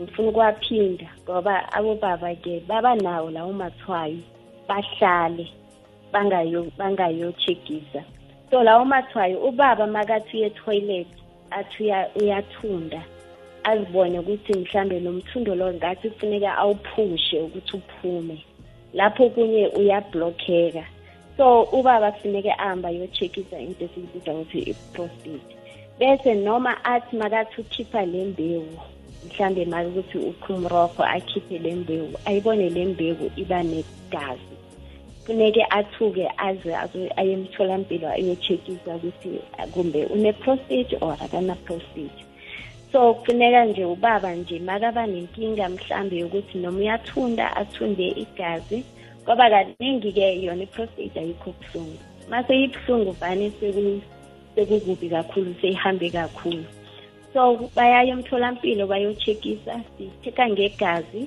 Ngifuna 0.00 0.28
ukwaphinda 0.28 1.08
ngoba 1.24 1.72
abobaba-ke 1.72 2.60
baba 2.68 2.94
nawo 2.94 3.30
lawo 3.30 3.52
mathwayo 3.52 4.18
bahlale 4.68 5.46
bangayo 6.12 6.66
bangayochekisa 6.78 8.02
so 8.50 8.62
lawo 8.62 8.84
mathwayo 8.84 9.38
ubaba 9.48 9.86
makathi 9.86 10.36
uye 10.36 10.46
etoilet 10.46 11.06
athi 11.50 11.82
uya- 11.82 12.10
uyathunda 12.16 13.02
azibone 13.64 14.18
ukuthi 14.18 14.52
mhlambe 14.52 15.00
lo 15.00 15.12
mthundo 15.12 15.54
lo 15.54 15.72
ngathi 15.74 16.10
kufuneka 16.10 16.56
awuphushe 16.58 17.40
ukuthi 17.40 17.76
uphume. 17.76 18.44
Lapho 18.94 19.28
kunye 19.30 19.66
uyablockeka 19.68 20.84
so 21.36 21.62
ubaba 21.62 22.12
kufuneke 22.12 22.52
ahamba 22.52 22.88
ayochekisa 22.88 23.58
into 23.58 23.84
esiyibiza 23.84 24.32
ukuthi 24.34 24.58
i-prostate. 24.70 25.56
Bese 25.98 26.34
noma 26.34 26.84
athi 26.84 27.16
makathi 27.16 27.60
ukhipha 27.60 28.06
le 28.06 28.24
mbewu 28.24 28.78
mhlambe 29.26 29.64
make 29.64 29.86
ukuthi 29.88 30.18
ukha 30.18 30.54
umrokho 30.54 31.02
akhiphe 31.04 31.58
le 31.58 31.74
mbewu 31.74 32.10
ayibone 32.24 32.70
le 32.70 32.84
mbewu 32.84 33.30
iba 33.36 33.62
negazi. 33.62 34.56
Funeke 35.26 35.66
athuke 35.70 36.28
aze 36.36 36.74
aye 37.16 37.32
emtholampilo 37.32 38.08
ayochekisa 38.08 38.96
ukuthi 38.96 39.38
kumbe 39.72 40.04
une-prostate 40.06 40.96
or 41.00 41.14
akana-prostate. 41.20 42.24
So 42.92 43.14
kufuneka 43.14 43.64
nje 43.64 43.84
ubaba 43.84 44.34
nje 44.34 44.58
makaba 44.58 45.06
nenkinga 45.06 45.68
mhlambe 45.68 46.16
yokuthi 46.16 46.58
noma 46.58 46.78
uyathunda 46.78 47.56
athunde 47.56 48.08
igazi 48.08 48.84
ngoba 49.22 49.50
kaningi-ke 49.50 50.42
yona 50.42 50.62
i-prostate 50.62 51.20
ayikho 51.20 51.54
buhlungu. 51.60 51.98
Mase 52.30 52.62
ibuhlungu 52.64 53.12
vane 53.20 53.52
seku- 53.60 54.00
sekukubi 54.54 55.08
kakhulu 55.08 55.54
seyihambe 55.60 56.10
kakhulu. 56.10 56.64
So 57.32 57.70
bayaya 57.76 58.12
emtholampilo 58.12 58.86
bayochekisa 58.86 59.80
si-checka 59.96 60.48
ngegazi 60.48 61.22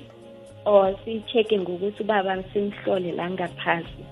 or 0.64 0.94
si-check-e 1.04 1.58
ngokuthi 1.58 2.02
ubaba 2.02 2.42
simhlole 2.52 3.12
la 3.12 3.30
ngaphasi. 3.30 4.02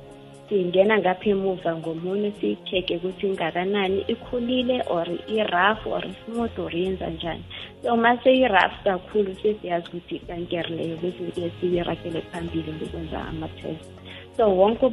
Singena 0.49 0.99
ngapha 0.99 1.31
emuva 1.31 1.77
ngomunye 1.77 2.31
si-check-e 2.41 2.97
ukuthi 2.97 3.27
ingakanani 3.27 4.01
ikhulile 4.13 4.83
or 4.91 5.07
i-rough 5.29 5.87
or 5.87 6.03
smooth 6.25 6.59
or 6.59 6.71
yenza 6.71 7.11
njani. 7.11 7.45
So 7.83 7.97
mase 7.97 8.31
i-rough 8.43 8.77
kakhulu 8.85 9.35
sesiyazi 9.43 9.87
ukuthi 9.89 10.17
ikankere 10.17 10.71
leyo 10.77 10.97
bese-ke 11.03 11.51
siyirakele 11.61 12.21
phambili 12.21 12.73
ngokwenza 12.73 13.19
ama-test. 13.31 13.94
So 14.37 14.57
wonke 14.57 14.87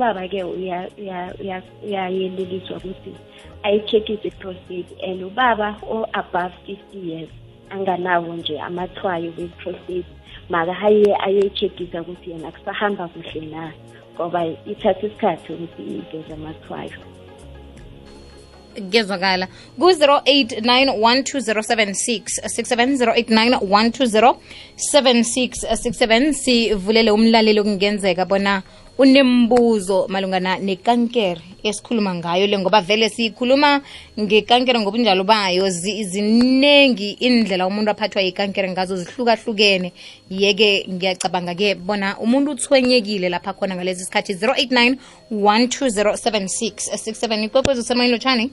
uya- 0.97 1.33
uya- 1.39 1.63
uyayeleliswa 1.83 2.77
ukuthi 2.77 3.13
ayi-checkise 3.63 4.27
i-prostate 4.27 4.95
and 5.07 5.23
ubaba 5.23 5.75
o-above 5.89 6.53
fifty 6.65 6.97
years 7.09 7.29
anganawo 7.69 8.33
nje 8.35 8.59
amathwayo 8.59 9.33
we-prostate 9.37 10.05
makahaye 10.49 11.15
ayoyi-checkisa 11.25 12.01
ukuthi 12.01 12.29
yena 12.31 12.51
kusahamba 12.51 13.07
kuhle 13.07 13.41
na? 13.45 13.73
Ngoba 14.15 14.45
ithatha 14.45 15.07
isikhathi 15.07 15.53
ukuthi 15.53 15.81
iveze 15.81 16.33
amathwayo. 16.33 16.91
Kuyezwakala 18.89 19.47
ku-089 19.79 20.95
12076 20.95 22.39
67 22.43 22.97
089 22.97 23.59
12076 23.59 26.33
sivulele 26.33 27.11
umlaleli 27.11 27.59
okungenzeka 27.59 28.25
bona 28.25 28.63
unembuzo 29.01 30.07
malungana 30.13 30.57
nekankere 30.57 31.41
esikhuluma 31.63 32.11
ngayo 32.15 32.47
le 32.47 32.57
ngoba 32.59 32.81
vele 32.81 33.09
siyikhuluma 33.09 33.81
ngekankere 34.19 34.79
ngobunjalo 34.79 35.23
bayo 35.23 35.65
zi- 35.69 36.03
ziningi 36.03 37.09
indlela 37.19 37.67
umuntu 37.67 37.91
aphathwa 37.91 38.21
yikankere 38.21 38.69
ngazo 38.71 38.95
zihlukahlukene. 39.01 39.89
Yeke 40.29 40.85
ngiyacabanga-ke 40.89 41.75
bona 41.75 42.17
umuntu 42.19 42.51
uthwenyekile 42.51 43.29
lapha 43.29 43.53
khona 43.53 43.75
ngalesi 43.75 44.05
sikhathi 44.05 44.33
089 44.33 44.97
12076 45.31 46.93
67 46.93 47.43
ikwekwezi 47.43 47.81
usemoyeni 47.81 48.13
lotshani? 48.13 48.51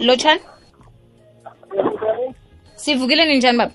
Lotshani? 0.00 0.40
Sivukile 2.76 3.24
ninjani 3.24 3.58
baba 3.58 3.72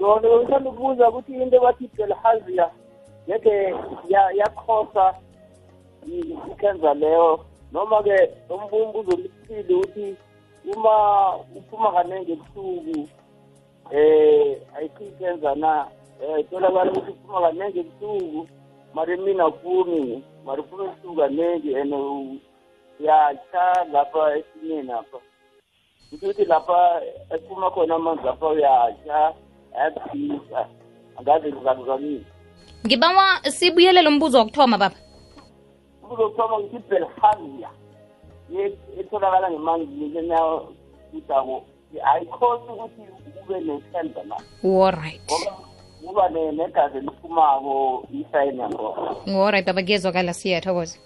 ukubuza 0.00 1.08
ukuthi 1.08 1.32
into 1.32 1.56
ebathi 1.56 1.90
belhazia 1.96 2.70
yeke 3.26 3.74
yakhosa 4.34 5.14
ikhenza 6.50 6.94
leyo? 6.94 7.44
Noma-ke 7.72 8.30
umbumbuzo 8.48 9.16
lisile 9.16 9.74
ukuthi 9.74 10.16
uma 10.76 11.36
uphuma 11.56 11.92
kanenge 11.92 12.32
ebusuku 12.32 13.08
eh 13.90 14.58
ayikho 14.76 15.04
ikhenza 15.04 15.54
na? 15.54 15.86
Tolakala 16.50 16.92
ukuthi 16.92 17.10
uphuma 17.10 17.40
kanenge 17.40 17.80
ebusuku 17.80 18.48
mari 18.94 19.16
mina 19.16 19.50
funi 19.50 20.24
mari 20.46 20.60
uphuma 20.62 20.84
ebusuku 20.84 21.16
kanenge 21.16 21.80
and 21.80 21.94
uyatsha 23.00 23.84
lapha 23.92 24.36
esinyeni 24.38 24.92
apha. 24.92 25.18
Ukuthi 26.12 26.44
lapha 26.44 27.02
ephuma 27.34 27.70
khona 27.70 27.94
amanzi 27.94 28.24
lapha 28.24 28.50
ayakuthisa 28.50 29.47
angazi 31.18 31.52
ngizakuzamini 31.52 32.24
ngibawa 32.86 33.24
sibuyelele 33.50 34.08
umbuzo 34.08 34.38
wokuthoma 34.38 34.78
baba. 34.78 34.96
Umbuzo 36.02 36.22
wokuthoma 36.22 36.58
ngithi 36.60 36.88
belhazia 36.90 37.70
etholakala 39.00 39.50
ngemanzini 39.50 40.22
kudako. 41.10 41.64
Ayikhosi 42.04 42.68
ukuthi 42.72 43.02
ube 43.42 43.60
ne-cancer 43.60 44.24
na? 44.26 44.36
Alright 44.64 45.20
ngoba 45.24 45.68
kuba 46.06 46.28
ne- 46.28 46.52
negazi 46.52 46.98
eliphumako 46.98 48.06
isayini 48.12 48.60
yakhona 48.60 49.44
alright 49.44 49.66
baba 49.66 49.82
kuyezwakala 49.82 50.34
siyathokoza 50.34 50.98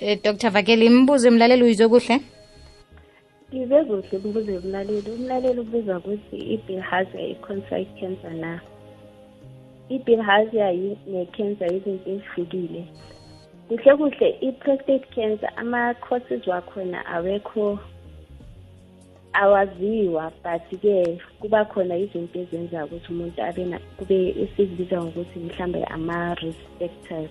um 0.00 0.16
dr 0.22 0.50
vakeli 0.50 0.86
imbuzo 0.86 1.28
emlaleli 1.28 1.62
uyizwe 1.64 1.88
kuhle 3.54 3.84
Ngize 3.84 3.84
kuhle 3.84 4.18
ukubuze 4.18 4.58
umlaleli. 4.58 5.10
Umlaleli 5.10 5.60
ubuza 5.60 5.98
ukuthi 5.98 6.36
i-bilharzia 6.54 7.26
i-concise 7.32 7.90
cancer 8.00 8.32
na? 8.32 8.60
I-bilharzia 9.88 10.72
ne-cancer 11.06 11.72
izinto 11.74 12.10
ezihlukile. 12.10 12.84
Kuhle 13.68 13.96
kuhle 13.96 14.28
i-prostate 14.40 15.06
cancer 15.14 15.50
ama-causes 15.56 16.46
wakhona 16.46 17.06
awekho 17.06 17.78
awaziwa 19.32 20.32
but-ke 20.42 21.18
kuba 21.40 21.64
khona 21.64 21.96
izinto 21.96 22.38
ezenza 22.40 22.84
ukuthi 22.84 23.12
umuntu 23.12 23.42
abe 23.42 23.64
na 23.64 23.78
kube 23.98 24.34
esikubiza 24.42 25.02
ngokuthi 25.02 25.38
mhlambe 25.38 25.84
ama-risk 25.84 26.62
factors 26.78 27.30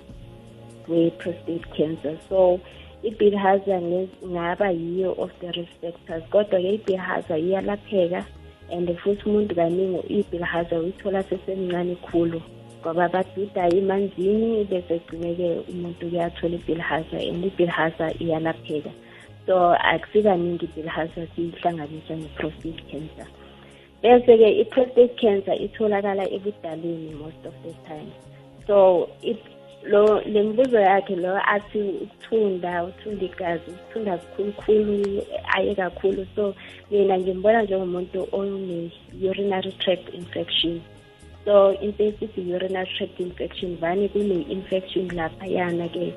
we-prostate 0.87 1.65
cancer 1.77 2.17
so 2.29 2.59
i-bilharzia 3.03 3.81
ngaba 4.25 4.69
yiyo 4.71 5.11
of 5.17 5.31
the 5.41 5.51
risk 5.51 5.73
factors 5.81 6.23
kodwa-ke 6.31 6.69
i-bilharzia 6.73 7.37
iyalapheka 7.37 8.25
and 8.71 8.87
futhi 8.97 9.23
umuntu 9.29 9.55
kaningi 9.55 9.99
i-bilharzia 10.07 10.79
uyithola 10.79 11.23
sesemncane 11.23 11.95
khulu 11.95 12.41
ngoba 12.81 13.09
baduda 13.09 13.63
emanzini 13.77 14.63
bese 14.67 14.99
gcine-ke 15.07 15.49
umuntu 15.71 16.09
kuyathola 16.09 16.55
i-bilharzia 16.55 17.19
and 17.29 17.45
i-bilharzia 17.45 18.07
iyalapheka. 18.23 18.91
So 19.45 19.75
akusikaningi 19.75 20.65
i-bilharzia 20.65 21.27
siyihlanganisa 21.35 22.15
ne-prostate 22.15 22.83
cancer. 22.91 23.27
Bese-ke 24.01 24.47
i-prostate 24.61 25.15
cancer 25.21 25.55
itholakala 25.65 26.23
ebudaleni 26.35 27.15
most 27.15 27.43
of 27.45 27.55
the 27.63 27.73
time. 27.87 28.11
So 28.67 29.09
it- 29.21 29.52
lo 29.85 30.21
le 30.21 30.43
mbuzo 30.43 30.79
yakhe 30.79 31.15
lo 31.15 31.35
athi 31.55 31.79
ukuthunda 32.03 32.83
uthunda 32.83 33.25
igazi 33.25 33.71
ukuthunda 33.71 34.17
kukhulukhulu 34.17 35.25
aye 35.55 35.75
kakhulu. 35.75 36.27
So 36.35 36.55
mina 36.91 37.17
ngimbona 37.19 37.63
njengomuntu 37.63 38.27
one-urinary 38.31 39.71
tract 39.71 40.13
infection. 40.13 40.81
So 41.45 41.71
into 41.81 42.03
esithi 42.03 42.41
urinary 42.55 42.89
tract 42.97 43.19
infection 43.19 43.77
vane 43.77 44.07
kune-infection 44.09 45.07
laphayana-ke 45.17 46.13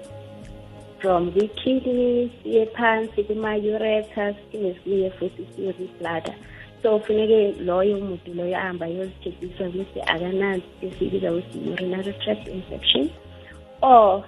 from 1.01 1.33
kwi-kidney 1.33 2.31
siye 2.43 2.67
phansi 2.67 3.25
kuma-uretus 3.29 4.37
siphinde 4.37 4.77
siye 4.85 5.11
futhi 5.11 5.43
siye 5.57 5.73
kwi-bladder 5.73 6.35
so 6.83 6.99
funeke 7.01 7.53
loyo 7.69 7.97
muntu 8.01 8.35
loyo 8.35 8.57
ahambe 8.57 8.85
ayozithekiswa 8.85 9.67
ukuthi 9.69 10.01
akanazi 10.01 10.63
esibiza 10.83 11.33
ukuthi 11.33 11.59
urinary 11.73 12.13
tract 12.13 12.49
infection 12.49 13.11
or 13.83 14.25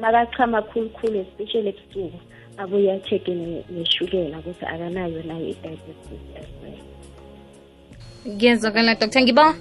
makachama 0.00 0.62
khulukhulu 0.62 1.20
especially 1.20 1.68
ebusuku. 1.68 2.18
Abuye 2.58 2.92
a-check-e 2.92 3.34
neshukela 3.70 4.38
ukuthi 4.38 4.64
akanayo 4.64 5.22
nayo 5.22 5.46
i-diabetes 5.52 6.22
as 6.40 6.50
well. 6.62 6.80
Kuyezwakala 8.38 8.96
ngiba 8.96 9.22
ngibawa 9.22 9.54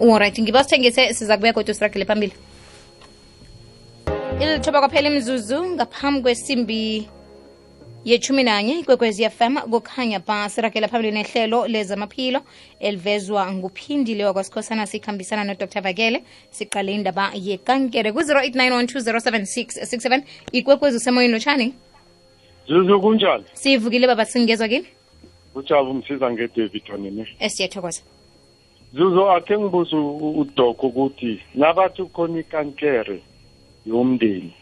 alright 0.00 0.38
ngiba 0.40 0.64
sithengise 0.64 1.14
siza 1.14 1.36
kubuya 1.36 1.52
kodwa 1.52 1.74
siragele 1.74 2.04
phambili. 2.04 2.32
Ilithoba 4.40 4.80
kwaphela 4.80 5.08
imzuzu 5.08 5.66
ngaphambi 5.66 6.22
kwesimbi 6.22 7.08
yechumi 8.06 8.42
nanye 8.42 8.78
ikwekwezi 8.78 9.30
fm 9.30 9.56
kukhanya 9.70 10.18
ba 10.20 10.48
siragela 10.48 10.88
phambili 10.88 11.12
nehlelo 11.12 11.66
lezamaphilo. 11.66 12.40
Elivezwa 12.80 13.52
nguphindile 13.52 14.24
wakwasikhosana 14.24 14.86
sikhambisana 14.86 15.44
nodr. 15.44 15.80
Vakele 15.82 16.22
siqale 16.50 16.92
indaba 16.94 17.30
yekankere 17.34 18.12
ku-08912076667 18.12 20.22
ikwekwezi 20.52 20.96
usemoyeni 20.96 21.32
lotshani? 21.32 21.74
Zuzu 22.68 23.00
kunjani? 23.00 23.44
Sivukile 23.52 24.06
baba 24.06 24.24
singezwa 24.24 24.68
kini? 24.68 24.86
Ujaba 25.54 25.82
umsiza 25.90 26.30
ngedavid 26.30 26.82
onene 26.94 27.26
esiyathokoza. 27.40 28.02
Zuzo 28.94 29.30
akhe 29.30 29.58
ngibuza 29.58 29.96
u- 29.96 30.40
udoko 30.40 30.86
ukuthi 30.86 31.40
nabathi 31.54 32.02
ukhona 32.02 32.38
ikankere 32.38 33.20
yomndeni 33.86 34.52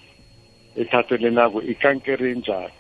ethathelenako 0.76 1.62
ikankere 1.62 2.30
enjani 2.32 2.72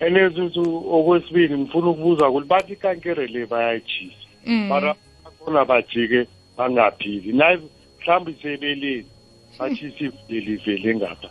ene 0.00 0.28
zuzu 0.28 0.62
okwesibili 0.90 1.58
ngifuna 1.58 1.90
ukubuza 1.90 2.28
ukuthi 2.28 2.48
bathi 2.48 2.72
ikankere 2.72 3.26
le 3.26 3.46
bayayitshisa 3.46 4.28
Mm. 4.46 4.68
mara 4.68 4.94
bakhona 5.24 5.64
bajike 5.64 6.26
bangaphili. 6.56 7.32
Naye 7.32 7.58
mhlawumbe 8.00 8.30
isebeleni 8.32 9.04
batshisa 9.58 10.04
iveli 10.04 10.52
ivele 10.54 10.94
ngapha. 10.96 11.28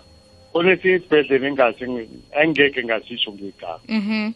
Konesinye 0.54 0.96
isibhedlela 0.96 1.48
engase 1.48 1.86
engeke 2.42 2.84
ngasisho 2.84 3.32
ngegama. 3.32 3.80
Mhm. 3.88 4.34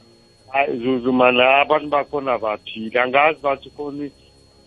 Hayi, 0.52 0.78
zuzu 0.78 1.14
mana 1.14 1.62
abantu 1.62 1.88
bakhona 1.90 2.38
baphile 2.38 3.00
angazi 3.00 3.40
bathi 3.42 3.70
khona 3.70 4.10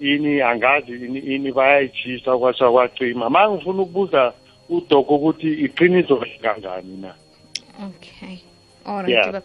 ini 0.00 0.40
angazi 0.40 0.92
ini, 0.92 1.18
ini 1.18 1.52
bayayitshisa 1.52 2.38
kwasha 2.38 2.70
kwacima. 2.70 3.30
Ma 3.30 3.50
ngifuna 3.50 3.82
ukubuza 3.82 4.32
udoko 4.68 5.14
ukuthi 5.16 5.48
iqiniso 5.64 6.22
kangani 6.42 6.96
na? 7.02 7.14
Okay. 7.88 8.38
Alright 8.86 9.08
Yeah. 9.08 9.42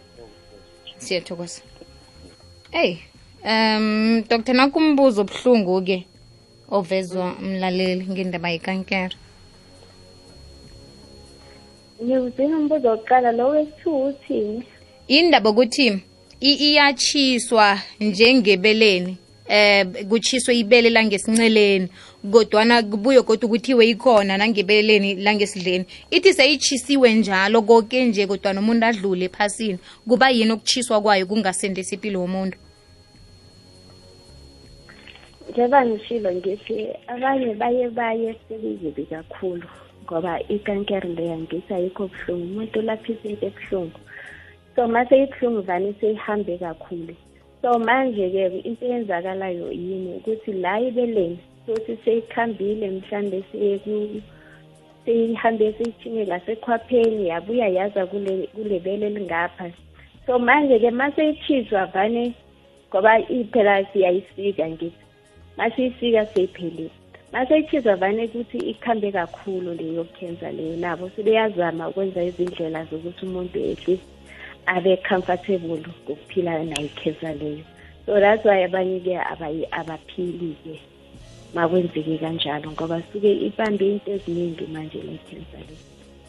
Siyathokoza. 1.00 1.60
Hey 2.70 2.98
um 3.44 4.22
dr. 4.28 4.54
Nakumbuzo 4.54 5.20
obuhlungu-ke 5.22 6.06
ovezwa 6.70 7.34
umlaleli 7.42 8.04
ngendaba 8.10 8.48
yekankere. 8.54 9.16
Ngiyuzina 12.02 12.56
umbuzo 12.58 12.88
wokuqala 12.88 13.32
lo 13.32 13.48
wesi-two 13.48 14.06
uthini 14.08 14.64
indaba 15.08 15.50
ukuthi 15.50 15.86
iyachiswa 16.40 16.60
iyatshiswa 16.66 17.66
njengebeleni 18.00 19.16
eh 19.48 19.86
kutshiswe 20.08 20.58
ibele 20.58 20.90
langesinceleni 20.90 21.88
kodwana 22.32 22.82
kubuye 22.82 23.22
kodwa 23.22 23.46
ukuthiwe 23.48 23.88
ikhona 23.88 24.36
nangebeleni 24.36 25.14
langesidleni. 25.14 25.84
Ithi 26.10 26.32
seyitshisiwe 26.34 27.14
njalo 27.14 27.62
konke 27.62 28.04
nje 28.04 28.26
kodwana 28.26 28.60
umuntu 28.60 28.86
adlule 28.86 29.24
ephasini 29.24 29.78
kuba 30.08 30.30
yini 30.30 30.52
ukutshiswa 30.52 31.00
kwayo 31.00 31.26
kungasendesi 31.26 31.94
impilo 31.94 32.20
womuntu? 32.20 32.58
Njengoba 35.50 35.86
ngishilo 35.86 36.32
ngithi 36.32 36.88
abanye 37.06 37.54
baye 37.54 37.88
baye 37.88 38.36
sekuyibi 38.48 39.04
kakhulu 39.10 39.68
ngoba 40.04 40.40
ikankere 40.48 41.08
leyo 41.08 41.38
ngithi 41.38 41.74
ayikho 41.74 42.06
buhlungu 42.08 42.44
umuntu 42.44 42.78
ulaphisa 42.78 43.28
into 43.28 43.46
ebuhlungu. 43.46 44.00
So 44.76 44.88
mase 44.88 45.22
ibuhlungu 45.22 45.60
vane 45.62 45.94
seyihambe 46.00 46.58
kakhulu. 46.58 47.14
So 47.62 47.78
manje-ke 47.78 48.60
into 48.64 48.84
eyenzakalayo 48.86 49.72
yini? 49.72 50.14
Ukuthi 50.16 50.52
la 50.52 50.80
ibeleni 50.80 51.38
sothi 51.70 51.96
seyikhambile 52.04 52.90
mhlambe 52.90 53.42
siye 53.52 53.78
ku- 53.78 54.22
seyihambe 55.04 55.72
seyithine 55.72 56.24
lasekhwapheni 56.24 57.28
yabuya 57.28 57.68
yaza 57.68 58.06
kule 58.06 58.46
kule 58.54 58.78
bele 58.80 59.06
elingapha 59.06 59.70
so 60.26 60.38
manje-ke 60.38 60.90
mase 60.90 61.28
itshiswa 61.30 61.86
vane 61.86 62.34
ngoba 62.88 63.18
iphela 63.18 63.84
siyayisika 63.92 64.68
ngithi 64.68 64.92
masiyifika 65.56 66.26
seyiphelile. 66.26 66.90
Maseyithiza 67.32 67.96
vane 67.96 68.24
ukuthi 68.24 68.58
ikhambe 68.58 69.12
kakhulu 69.12 69.74
leyo 69.74 70.04
cancer 70.20 70.52
leyo 70.52 70.76
nabo 70.76 71.10
sebeyazama 71.16 71.88
ukwenza 71.88 72.22
izindlela 72.24 72.84
zokuthi 72.84 73.26
umuntu 73.26 73.58
at 73.72 73.88
least 73.88 74.02
abe 74.66 74.96
comfortable 74.96 75.78
ngokuphila 75.78 76.64
nayo 76.64 76.86
i-cancer 76.86 77.34
leyo. 77.34 77.64
So 78.06 78.20
that's 78.20 78.44
why 78.44 78.64
abanye-ke 78.64 79.14
abayi- 79.18 79.68
abaphili-ke. 79.70 80.80
Makwenzeke 81.54 82.18
kanjalo 82.18 82.70
ngoba 82.70 83.02
suke 83.12 83.32
ibambe 83.46 83.86
into 83.92 84.10
eziningi 84.12 84.66
manje 84.72 84.98
le-cancer 85.02 85.62
le 85.68 85.76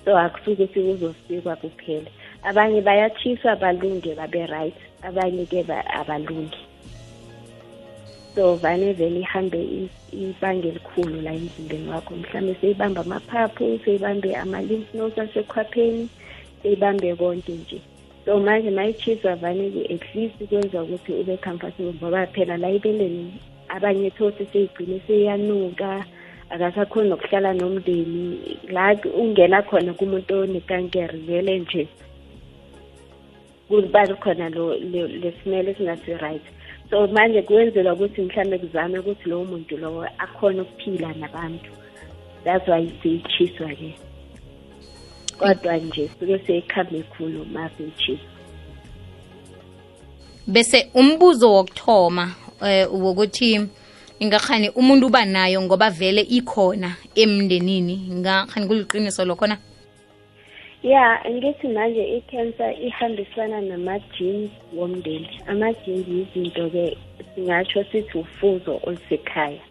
so 0.05 0.17
akusuke 0.17 0.67
sikuzosikwa 0.67 1.55
kuphela. 1.55 2.09
Abanye 2.43 2.81
bayathiswa 2.81 3.55
balunge 3.55 4.15
babe 4.15 4.45
right 4.47 4.73
abanye-ke 5.03 5.63
ba- 5.67 5.85
abalungi. 5.93 6.57
So 8.35 8.55
vane 8.55 8.93
vele 8.93 9.19
ihambe 9.19 9.61
i- 9.61 9.89
ibanga 10.13 10.67
elikhulu 10.67 11.21
la 11.21 11.33
emzimbeni 11.33 11.89
wakho. 11.89 12.15
Mhlawumbe 12.15 12.55
seyibambe 12.61 12.99
amaphaphu 12.99 13.79
seyibambe 13.85 14.35
ama-lymph 14.35 14.93
nodes 14.93 15.17
asekhwapheni 15.19 16.09
seyibambe 16.63 17.15
konke 17.15 17.51
nje. 17.51 17.81
So 18.25 18.39
manje 18.39 18.69
mayichiswa 18.71 19.35
vane-ke 19.35 19.93
at 19.93 20.15
least 20.15 20.35
kwenza 20.49 20.83
ukuthi 20.83 21.13
ube 21.13 21.37
comfortable 21.37 21.93
ngoba 21.93 22.25
phela 22.27 22.57
la 22.57 22.69
ibeleni 22.71 23.33
abanye 23.75 24.09
thothi 24.17 24.43
seyigcine 24.51 25.01
seyanuka 25.07 26.05
akasakhoni 26.53 27.09
nokuhlala 27.09 27.53
nomndeni. 27.53 28.23
La 28.75 28.95
ungena 29.21 29.61
khona 29.67 29.93
kumuntu 29.93 30.33
onekankere 30.43 31.17
vele 31.27 31.59
nje 31.59 31.87
kuba 33.67 34.01
khona 34.23 34.49
lesimele 35.21 35.71
esingasi-right 35.71 36.45
so 36.89 37.07
manje 37.07 37.41
kuwenzelwa 37.41 37.93
ukuthi 37.93 38.21
mhlawumbe 38.21 38.57
kuzame 38.57 38.99
ukuthi 38.99 39.29
lowo 39.29 39.45
muntu 39.45 39.77
lowo 39.77 40.05
akhone 40.17 40.61
ukuphila 40.61 41.13
nabantu. 41.13 41.71
That's 42.43 42.67
why 42.67 42.91
seyichiswa-ke 43.03 43.93
kodwa 45.41 45.77
nje 45.77 46.09
suke 46.19 46.39
seyikhambe 46.39 47.03
khulu 47.03 47.45
ma 47.45 47.69
seyichiswa 47.69 48.29
bese 50.47 50.89
umbuzo 50.93 51.53
wokuthoma 51.53 52.35
wokuthi 52.91 53.67
ingakhani 54.19 54.69
umuntu 54.69 55.07
uba 55.07 55.25
nayo 55.25 55.61
ngoba 55.61 55.89
vele 55.89 56.21
ikhona 56.21 56.95
emndenini. 57.15 57.95
Ngakhani 58.13 58.67
kuliqiniso 58.67 59.25
lokho 59.25 59.47
na? 59.47 59.57
Ya 60.83 61.21
ngithi 61.29 61.67
manje 61.67 62.03
i-cancer 62.17 62.73
ihambisana 62.81 63.61
nama-genes 63.61 64.51
womndeni. 64.73 65.29
Ama-genes 65.47 66.07
yizinto-ke 66.07 66.97
singatsho 67.35 67.83
sithi 67.91 68.17
ufuzo 68.17 68.79
olusekhaya. 68.83 69.61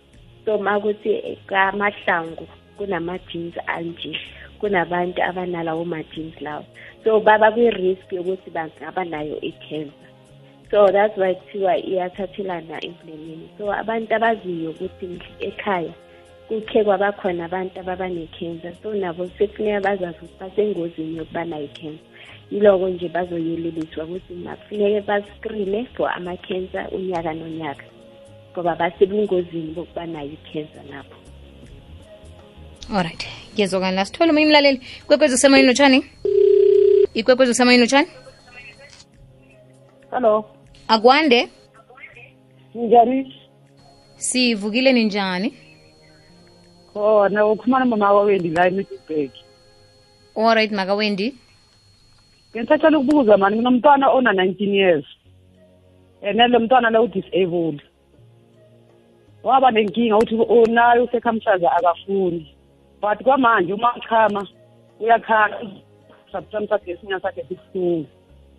So 0.44 0.58
ma 0.58 0.80
kuthi 0.80 1.38
kamahlangu 1.46 2.46
kunama-genes 2.78 3.54
anje 3.66 4.18
kunabantu 4.60 5.22
abanalawo 5.22 5.84
ma-genes 5.84 6.40
lawo. 6.40 6.64
So 7.04 7.20
baba 7.20 7.50
kwi-risk 7.50 8.12
yokuthi 8.12 8.50
bangaba 8.50 9.04
nayo 9.04 9.38
i-cancer. 9.42 10.09
So 10.70 10.86
that's 10.92 11.16
why 11.16 11.34
kuthiwa 11.34 11.76
iyathathelana 11.76 12.84
emndenini. 12.84 13.50
So 13.58 13.72
abantu 13.72 14.14
abaziyo 14.14 14.70
ukuthi 14.70 15.20
ekhaya 15.40 15.92
kukhe 16.48 16.84
kwabakhona 16.84 17.44
abantu 17.44 17.80
ababa 17.80 18.08
ne-cancer. 18.08 18.72
So 18.82 18.94
nabo 18.94 19.26
sekufuneka 19.38 19.80
bazazi 19.80 20.18
ukuthi 20.18 20.38
basengozini 20.40 21.16
yokuba 21.16 21.44
nayo 21.44 21.64
i-cancer. 21.64 22.06
Yiloko 22.50 22.88
nje 22.88 23.08
bazoyeleliswa 23.08 24.04
ukuthi 24.04 24.34
makufuneke 24.34 25.00
bazikrine 25.00 25.86
for 25.96 26.10
ama-cancer 26.10 26.88
unyaka 26.92 27.34
nonyaka 27.34 27.84
ngoba 28.52 28.76
basebungozini 28.76 29.74
bokuba 29.74 30.06
nayo 30.06 30.30
i-cancer 30.30 30.82
nabo 30.90 31.14
alright 32.94 33.26
ngiyezwakani 33.54 33.96
la. 33.96 34.04
Sithole 34.04 34.30
omunye 34.30 34.46
umlaleli. 34.46 34.80
Kwekwezi 35.06 35.34
usemoyeni 35.34 35.68
lotshani 35.68 36.04
ikwekwezi 37.14 37.52
usemoyeni 37.52 37.82
lotshani 37.82 38.08
Hello. 40.10 40.59
Akwande 40.90 41.48
Njani? 42.74 43.34
sivukile 44.16 44.92
ninjani 44.92 45.54
Khona 46.92 47.46
ukhuluma 47.46 47.78
nomama 47.78 48.12
wawendi 48.12 48.48
la 48.48 48.66
eMiddelburg. 48.66 49.30
alright 50.36 50.72
makawendi 50.72 51.34
Ngiyathatha 52.50 52.98
ukubuza 52.98 53.36
mani 53.36 53.56
nginomntwana 53.56 54.10
ona 54.10 54.32
19 54.32 54.74
years. 54.74 55.04
Ene 56.22 56.48
lo 56.48 56.60
mntwana 56.60 56.90
lo 56.90 57.06
disabled. 57.06 57.82
Waba 59.42 59.70
nenkinga 59.70 60.16
uthi 60.18 60.34
unayo 60.34 61.04
usekhamshaza 61.04 61.72
akafuni. 61.72 62.54
But 63.00 63.22
kwamanje 63.22 63.72
uma 63.72 63.94
uchama 63.96 64.46
uyakhala 65.00 65.60
sabuthamisa 66.32 66.78
sakhe 66.78 66.92
isinya 66.92 67.20
sakhe 67.20 67.44
sibuhlungu. 67.48 68.06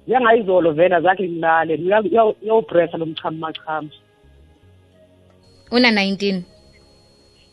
Njengayizolo 0.07 0.71
vela 0.73 1.01
zakhe 1.01 1.29
ngilale 1.29 1.75
uyawubresa 2.41 2.97
lo 2.97 3.05
mchamo 3.05 3.37
machamo. 3.37 3.89
una 5.71 5.91
19 5.91 6.41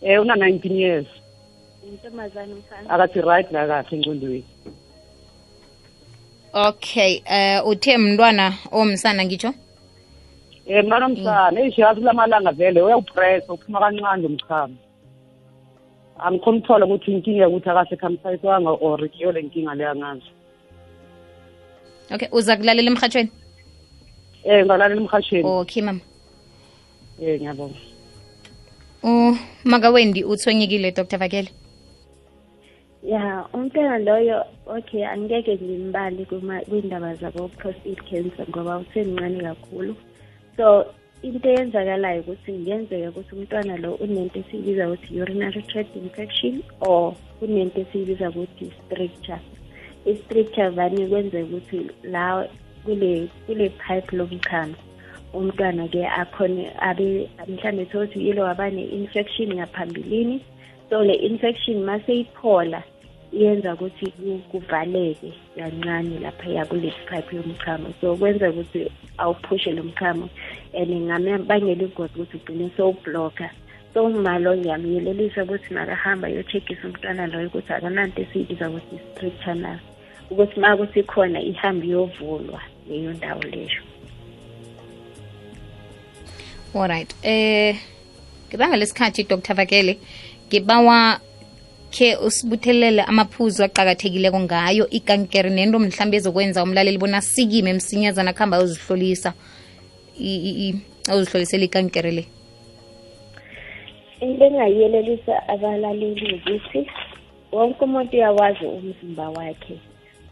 Eh 0.03 0.21
una 0.21 0.35
19 0.35 0.73
years. 0.73 1.07
intombazane 1.89 2.53
umfana 2.55 2.91
Akathi 2.91 3.21
right 3.21 3.53
la 3.53 3.67
kahle 3.67 3.97
engcondweni. 3.97 4.45
okay 6.55 7.23
eh 7.27 7.67
uthe 7.67 7.99
mntwana 7.99 8.55
omsana 8.73 9.25
ngitsho 9.25 9.55
Eh 10.67 10.85
mntwana 10.85 11.07
omsana 11.07 11.61
eish 11.61 11.79
yazi 11.79 12.01
kulamalanga 12.01 12.53
vele 12.53 12.83
uyawupressa 12.83 13.53
uphuma 13.53 13.81
kancane 13.81 14.23
lo 14.23 14.29
mchamo. 14.29 14.75
Angikhona 16.19 16.57
ukuthola 16.59 16.87
ukuthi 16.87 17.13
inkinga 17.13 17.49
ukuthi 17.49 17.69
akasekhamsayiswanga 17.71 18.71
or 18.71 19.01
iyo 19.19 19.33
le 19.33 19.43
nkinga 19.43 19.75
leya 19.75 19.95
ngazo. 19.97 20.31
Okay 22.15 22.29
uza 22.33 22.57
kulalela 22.57 22.91
emhathweni 22.91 23.31
Eh 24.45 24.65
ngalalela 24.65 25.01
emhasheni. 25.01 25.45
okay 25.45 25.83
mama 25.83 26.01
Eh 27.21 27.41
ngiyabonga. 27.41 27.79
uh, 29.03 29.37
makawendi 29.65 30.25
uthonyekile 30.25 30.91
dr 30.93 31.19
vakele 31.19 31.51
ya 33.03 33.47
umntwana 33.55 33.99
loyo 33.99 34.45
okay 34.67 35.07
angeke 35.07 35.55
ngimbali 35.57 36.27
kwindaba 36.69 37.15
zabo-prostate 37.15 38.03
cancer 38.11 38.47
ngoba 38.51 38.79
usemncane 38.79 39.41
kakhulu 39.43 39.95
so 40.57 40.85
into 41.23 41.49
eyenzakalayo 41.49 42.21
ukuthi 42.23 42.53
kungenzeka 42.53 43.09
ukuthi 43.11 43.35
umntwana 43.35 43.77
lo 43.77 43.95
unento 43.95 44.39
esiyibiza 44.41 44.89
ukuthi 44.89 45.21
urinary 45.21 45.63
tract 45.63 45.97
infection 45.97 46.63
or 46.81 47.15
kunento 47.39 47.81
esiyibiza 47.81 48.31
ukuthi 48.31 48.67
stricture 48.87 49.41
i-stricture 50.07 50.69
vane 50.69 51.07
kwenzeka 51.07 51.45
ukuthi 51.45 51.91
la 52.03 52.49
kule 52.85 53.29
kule 53.47 53.69
pipe 53.69 54.17
lomchamo 54.17 54.75
umntwana-ke 55.33 56.07
akhone 56.07 56.71
abe 56.81 57.29
mhlawumbe 57.49 57.85
thothi 57.85 58.27
yilo 58.27 58.43
waba 58.43 58.71
ne-infection 58.71 59.55
ngaphambilini 59.55 60.41
so 60.91 61.05
le 61.05 61.15
infection 61.15 61.85
mase 61.85 62.21
iphola 62.21 62.83
yenza 63.33 63.75
ukuthi 63.75 64.13
kuvaleke 64.51 65.33
kancane 65.57 66.19
laphaya 66.19 66.65
kule 66.65 66.93
pipe 67.09 67.37
yomchamo 67.37 67.89
so 68.01 68.17
kwenza 68.17 68.51
ukuthi 68.51 68.93
awuphushe 69.19 69.73
lo 69.73 69.83
mchamo 69.83 70.29
and 70.75 70.91
ngamabangela 70.91 71.83
ingozi 71.83 72.13
ukuthi 72.15 72.37
ugcine 72.37 72.71
so 72.77 72.97
so 73.05 73.51
umalo 74.03 74.57
ngiyamyelelisa 74.57 75.45
ukuthi 75.45 75.75
makahamba 75.75 76.29
ayocheckisa 76.29 76.87
umntwana 76.89 77.27
loyo 77.27 77.49
ukuthi 77.49 77.73
akananto 77.73 78.23
esiyibiza 78.23 78.71
ukuthi 78.71 78.97
i-stricture 78.97 79.55
na 79.55 79.81
ukuthi 80.31 80.61
ma 80.61 80.77
kuthi 80.77 81.03
khona 81.03 81.41
ihambe 81.41 81.87
iyovulwa 81.87 82.61
leyo 82.89 83.13
ndawo 83.13 83.43
leyo. 83.43 83.83
Alright 86.75 87.15
eh 87.23 87.77
ngibanga 88.49 88.77
lesikhathi 88.77 89.25
dr 89.25 89.55
vakele 89.55 89.99
ngibawa 90.49 91.21
khe 91.91 92.17
usibuthelele 92.17 93.03
amaphuzu 93.03 93.65
aqakathekileko 93.65 94.41
ngayo 94.41 94.91
ikankere 94.91 95.51
nento 95.51 95.79
mhlawumbe 95.79 96.17
ezokwenza 96.17 96.63
umlaleli 96.63 96.99
bona 96.99 97.21
sikime 97.21 97.71
emsinyazana 97.71 98.33
kuhamba 98.33 98.63
uzihlolisa 98.63 99.33
ayozihlolisela 101.09 101.65
ikankere 101.65 102.11
le 102.11 102.38
into 104.21 104.45
engayiyelelisa 104.45 105.49
abalaleli 105.49 106.35
ukuthi 106.37 106.81
wonke 107.53 107.85
umuntu 107.85 108.17
uyawazi 108.17 108.65
umzimba 108.67 109.29
wakhe. 109.31 109.77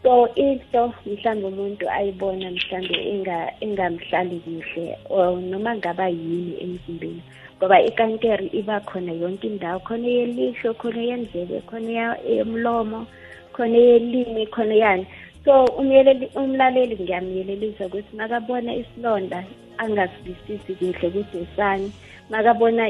So 0.03 0.27
into 0.35 0.93
mhlawumbe 1.05 1.47
umuntu 1.47 1.89
ayibona 1.89 2.51
mhlawumbe 2.51 2.97
enga- 3.11 3.53
engamhlali 3.61 4.37
kuhle 4.45 4.97
or 5.09 5.41
noma 5.41 5.75
ngaba 5.75 6.07
yini 6.07 6.53
emzimbeni 6.63 7.21
ngoba 7.57 7.81
ikankere 7.81 8.45
iba 8.53 8.79
khona 8.79 9.11
yonke 9.11 9.47
indawo. 9.47 9.79
Khona 9.79 10.07
eyelihlo 10.07 10.73
khona 10.73 11.01
eyendlebe 11.01 11.61
khona 11.69 11.89
eya- 11.89 12.19
eyomlomo 12.31 13.07
khona 13.53 13.77
eyelimi 13.77 14.45
khona 14.53 14.75
yani 14.75 15.05
so 15.45 15.65
umyeleli 15.79 16.29
umlaleli 16.35 16.95
ngiyamyelelisa 17.01 17.85
ukuthi 17.87 18.15
makabona 18.15 18.75
isilonda 18.75 19.43
angasidisisi 19.77 20.73
kuhle 20.75 21.07
ukuthi 21.07 21.37
esani 21.37 21.91
makabona 22.29 22.83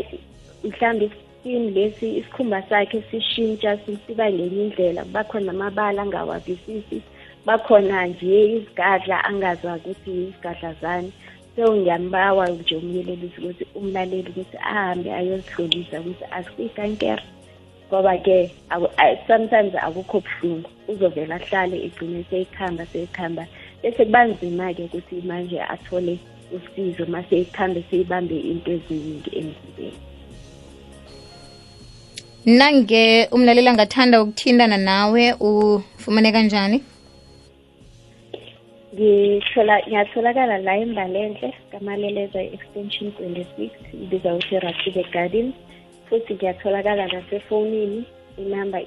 mhlawumbe 0.64 1.06
iskin 1.06 1.74
lesi 1.74 2.18
isikhumba 2.18 2.62
sakhe 2.70 3.02
sishintsha 3.12 3.78
sisiba 3.78 4.32
ngenye 4.32 4.64
indlela 4.64 5.06
bakhona 5.14 5.52
amabala 5.52 6.02
angawavisisi 6.02 7.02
bakhona 7.46 8.08
nje 8.08 8.46
izigadla 8.56 9.24
angazwazi 9.30 9.90
ukuthi 9.90 10.12
izigadla 10.12 10.74
zani 10.82 11.12
so 11.56 11.76
ngiyambawa 11.76 12.50
nje 12.50 12.76
umyelelisi 12.76 13.38
ukuthi 13.40 13.66
umlaleli 13.76 14.30
ukuthi 14.30 14.58
ahambe 14.58 15.10
ayozihlolisa 15.14 16.00
ukuthi 16.02 16.26
asikuyikankera 16.38 17.24
ngoba-ke 17.88 18.52
sometimes 19.28 19.76
akukho 19.76 20.20
buhlungu 20.26 20.70
uzovela 20.92 21.36
ahlale 21.36 21.78
egcine 21.86 22.24
seyikhamba 22.30 22.86
seyikhamba. 22.92 23.48
Bese 23.82 24.06
kuba 24.06 24.26
nzima-ke 24.26 24.84
ukuthi 24.84 25.16
manje 25.30 25.62
athole 25.62 26.20
usizo 26.56 27.04
uma 27.04 27.24
seyikhambe 27.30 27.84
seyibambe 27.90 28.38
into 28.52 28.72
eziningi 28.72 29.32
emzimbeni 29.40 30.07
nange 32.48 33.28
umlaleli 33.32 33.68
angathanda 33.68 34.22
ukuthindana 34.22 34.78
nawe 34.78 35.34
ufumane 35.34 36.32
kanjani? 36.32 36.84
Ngiyatholakala 38.96 40.58
la 40.58 40.78
embalenhle 40.78 41.54
kamaleleza 41.72 42.42
extension 42.42 43.12
26 43.20 43.70
ibiza 44.04 44.34
ukuthi 44.34 44.60
rasibe 44.60 45.04
garden. 45.14 45.54
Futhi 46.10 46.34
ngiyatholakala 46.34 47.08
nasefonini 47.08 48.06
inamba 48.38 48.80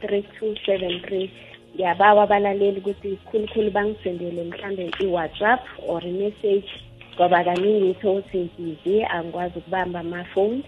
three 0.00 0.22
two 0.38 0.54
seven 0.66 1.00
three. 1.06 1.30
Ngiyabawa 1.74 2.22
abalaleli 2.22 2.80
ukuthi 2.80 3.18
khulukhulu 3.30 3.70
bangisendele 3.70 4.42
mhlambe 4.44 4.90
i-whatsapp 5.00 5.60
or 5.88 6.02
i-message 6.04 6.68
ngoba 7.14 7.44
kaningi 7.44 7.90
utho 7.90 8.12
ukuthi 8.12 8.38
ngibizi 8.38 9.04
angikwazi 9.04 9.58
ukubamba 9.58 10.00
amafoni 10.00 10.64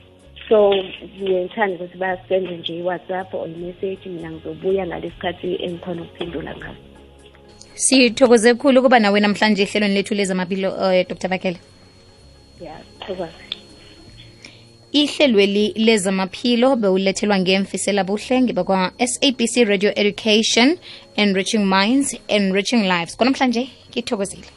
so 0.48 0.74
ngiyethanda 0.74 1.74
ukuthi 1.74 1.98
basenze 1.98 2.56
nje 2.56 2.78
i-whatsapp 2.78 3.34
or 3.34 3.48
i-message 3.48 4.06
mina 4.06 4.30
ngizobuya 4.30 4.86
ngalesi 4.86 5.16
khathi 5.20 5.64
engikhona 5.64 6.02
ukuphendula 6.02 6.56
ngaso. 6.56 6.82
Sithokoze 7.74 8.54
khulu 8.54 8.80
ukuba 8.80 8.98
nawe 8.98 9.20
namhlanje 9.20 9.62
ehlelweni 9.62 9.94
lethu 9.94 10.14
lezamaphilo 10.14 10.70
uh, 10.70 11.08
dr. 11.08 11.28
Bakele 11.28 11.58
ngiyathokoza 12.56 13.44
ihlelweli 14.92 15.72
lezamaphilo 15.76 16.76
bewulethelwa 16.76 17.38
ngemfisela 17.38 18.04
buhle 18.04 18.42
ngiba 18.42 18.64
kwa-sabc 18.64 19.54
radio 19.66 19.90
education 19.96 20.78
enriching 21.16 21.64
minds 21.76 22.16
enriching 22.28 22.82
lives. 22.82 23.16
Kwanamhlanje 23.16 23.68
ngithokozile 23.90 24.53